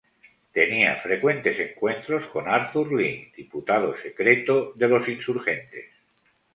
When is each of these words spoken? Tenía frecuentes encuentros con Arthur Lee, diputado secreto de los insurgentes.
Tenía 0.51 0.95
frecuentes 0.95 1.59
encuentros 1.59 2.25
con 2.29 2.47
Arthur 2.49 2.91
Lee, 2.91 3.31
diputado 3.37 3.95
secreto 3.95 4.71
de 4.73 4.87
los 4.87 5.07
insurgentes. 5.07 5.91